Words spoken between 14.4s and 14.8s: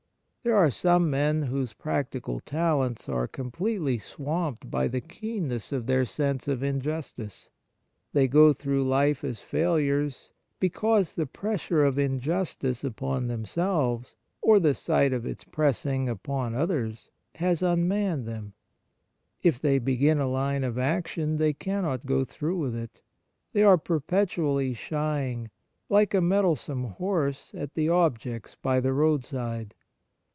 or the